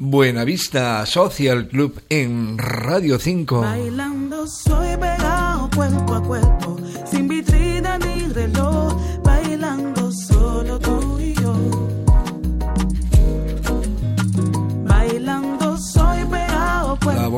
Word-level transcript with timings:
Buenavista 0.00 1.04
Social 1.06 1.66
Club 1.66 2.00
en 2.08 2.56
Radio 2.56 3.18
5. 3.18 3.62
Bailando 3.62 4.46
soy 4.46 4.96
pegado 4.96 5.68
cuerpo 5.74 6.14
a 6.14 6.22
cuerpo, 6.22 6.76
sin 7.04 7.26
vitrina 7.26 7.98
ni 7.98 8.28
reloj, 8.32 8.94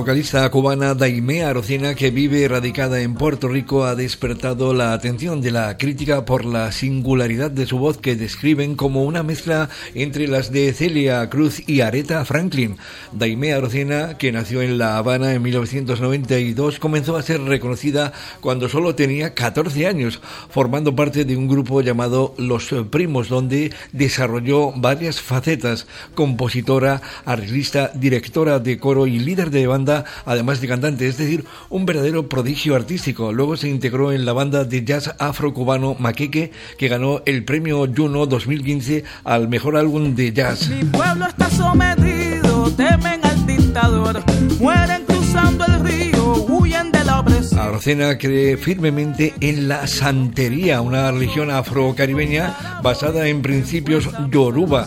vocalista 0.01 0.51
cubana 0.51 0.95
Daimea 0.95 1.51
Arocena, 1.51 1.95
que 1.95 2.11
vive 2.11 2.49
radicada 2.49 3.03
en 3.03 3.13
Puerto 3.13 3.49
Rico, 3.49 3.85
ha 3.85 3.95
despertado 3.95 4.73
la 4.73 4.95
atención 4.95 5.43
de 5.43 5.51
la 5.51 5.77
crítica 5.77 6.25
por 6.25 6.47
la 6.47 6.73
singularidad 6.73 7.51
de 7.51 7.67
su 7.67 7.79
voz 7.79 7.99
que 7.99 8.17
describen 8.17 8.77
como 8.77 9.05
una 9.05 9.23
mezcla 9.23 9.69
entre 9.95 10.27
las 10.27 10.53
de 10.53 10.73
Celia 10.73 11.29
Cruz 11.29 11.69
y 11.69 11.83
Aretha 11.83 12.25
Franklin. 12.25 12.79
Daimea 13.13 13.59
Arocena, 13.59 14.17
que 14.17 14.33
nació 14.33 14.63
en 14.63 14.79
La 14.79 14.97
Habana 14.97 15.35
en 15.35 15.43
1992, 15.43 16.79
comenzó 16.79 17.19
a 17.19 17.23
ser 17.23 17.43
reconocida 17.43 18.15
cuando 18.41 18.71
solo 18.71 18.95
tenía 18.95 19.35
14 19.35 19.87
años, 19.87 20.23
formando 20.49 20.97
parte 20.97 21.27
de 21.27 21.37
un 21.37 21.47
grupo 21.47 21.83
llamado 21.83 22.35
Los 22.39 22.75
Primos, 22.89 23.29
donde 23.29 23.75
desarrolló 23.93 24.73
varias 24.73 25.21
facetas, 25.21 25.87
compositora, 26.15 27.03
arreglista, 27.27 27.91
directora 27.93 28.61
de 28.61 28.79
coro 28.79 29.07
y 29.07 29.19
líder 29.19 29.51
de 29.51 29.67
banda, 29.67 29.90
además 30.25 30.61
de 30.61 30.69
cantante, 30.69 31.07
es 31.07 31.19
decir, 31.19 31.45
un 31.69 31.87
verdadero 31.87 32.29
prodigio 32.29 32.75
artístico. 32.75 33.33
Luego 33.33 33.57
se 33.57 33.69
integró 33.69 34.13
en 34.13 34.25
la 34.25 34.33
banda 34.33 34.65
de 34.65 34.85
jazz 34.85 35.15
afro-cubano 35.19 35.97
Maqueque, 35.99 36.53
que 36.79 36.89
ganó 36.89 37.23
el 37.27 37.45
premio 37.45 37.87
Juno 37.95 38.27
2015 38.27 39.05
al 39.25 39.49
mejor 39.49 39.77
álbum 39.77 40.15
de 40.15 40.33
jazz. 40.33 40.69
Mi 40.69 40.85
pueblo 40.85 41.27
está 41.27 41.51
sometido, 41.51 42.71
temen 42.77 43.21
al 43.25 43.47
dictador, 43.47 44.23
mueren 44.59 45.05
cruzando 45.07 45.65
el 45.67 45.85
río, 45.85 46.33
huyen 46.49 46.93
de 46.93 47.05
la 47.05 47.21
opresión. 47.21 47.61
Arocena 47.61 48.19
cree 48.19 48.57
firmemente 48.57 49.35
en 49.41 49.69
la 49.69 49.87
santería, 49.87 50.81
una 50.81 51.11
religión 51.11 51.51
afrocaribeña 51.51 52.81
basada 52.83 53.27
en 53.29 53.43
principios 53.43 54.09
yoruba. 54.31 54.87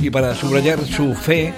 Y 0.00 0.10
para 0.10 0.34
subrayar 0.34 0.84
su 0.84 1.14
fe, 1.14 1.52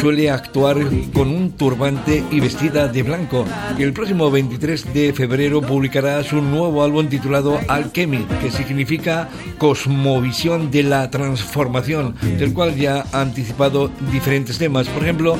suele 0.00 0.30
actuar 0.30 0.76
con 1.14 1.28
un 1.28 1.52
turbante 1.52 2.22
y 2.30 2.40
vestida 2.40 2.88
de 2.88 3.02
blanco. 3.02 3.44
Y 3.78 3.82
el 3.82 3.92
próximo 3.92 4.30
23 4.30 4.92
de 4.92 5.12
febrero 5.12 5.62
publicará 5.62 6.22
su 6.22 6.42
nuevo 6.42 6.82
álbum 6.82 7.08
titulado 7.08 7.58
Alchemy, 7.68 8.26
que 8.40 8.50
significa 8.50 9.28
cosmovisión 9.58 10.70
de 10.70 10.82
la 10.82 11.10
transformación, 11.10 12.14
del 12.38 12.52
cual 12.52 12.76
ya 12.76 13.04
ha 13.12 13.20
anticipado 13.22 13.90
diferentes 14.12 14.58
temas. 14.58 14.88
Por 14.88 15.02
ejemplo, 15.02 15.38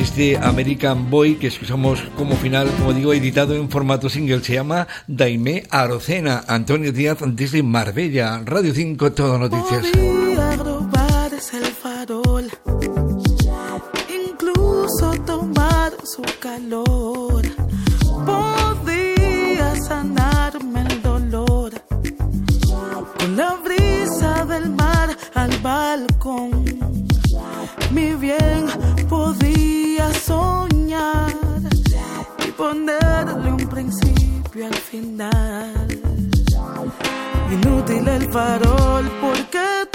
este 0.00 0.36
American 0.36 1.10
Boy 1.10 1.36
que 1.36 1.46
escuchamos 1.46 2.00
como 2.16 2.36
final, 2.36 2.68
como 2.78 2.92
digo, 2.92 3.12
editado 3.14 3.54
en 3.54 3.70
formato 3.70 4.08
single, 4.08 4.42
se 4.42 4.54
llama 4.54 4.86
Daime 5.06 5.64
Arocena. 5.70 6.44
Antonio 6.48 6.92
Díaz 6.92 7.18
desde 7.26 7.62
Marbella, 7.62 8.42
Radio 8.44 8.74
5, 8.74 9.12
Todo 9.12 9.38
Noticias. 9.38 9.86
Su 16.14 16.22
calor. 16.38 17.42
Podía 18.24 19.74
sanarme 19.88 20.82
el 20.82 21.02
dolor 21.02 21.72
con 23.18 23.36
la 23.36 23.54
brisa 23.64 24.44
del 24.44 24.70
mar 24.70 25.16
al 25.34 25.50
balcón. 25.58 26.64
Mi 27.90 28.14
bien 28.14 28.66
podía 29.08 30.12
soñar 30.14 31.34
y 32.46 32.50
ponerle 32.52 33.50
un 33.50 33.68
principio 33.68 34.66
al 34.66 34.74
final. 34.74 36.00
Inútil 37.50 38.06
el 38.06 38.32
farol 38.32 39.04
porque 39.20 39.93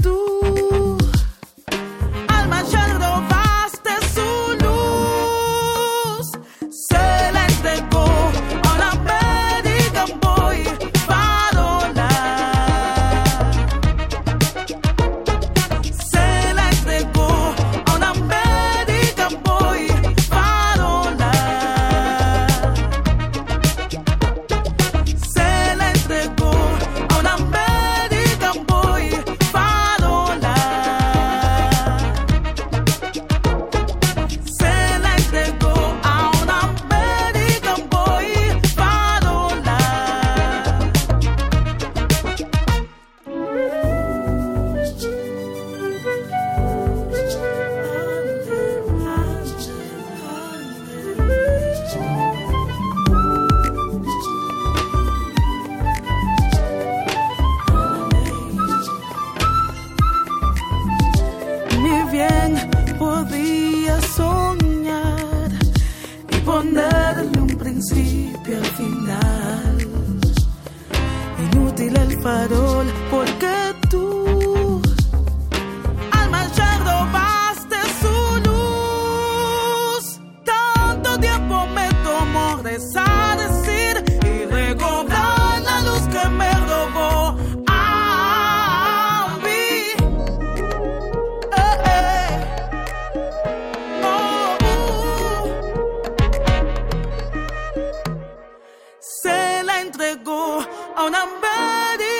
farol 72.23 72.87
Oh, 101.01 101.07
nobody. 101.07 102.18